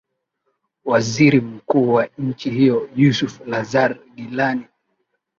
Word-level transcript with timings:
waziri 0.85 1.41
mkuu 1.41 1.93
wa 1.93 2.09
nchi 2.17 2.49
hiyo 2.49 2.89
yusuf 2.95 3.39
lazar 3.47 3.97
gilani 4.15 4.67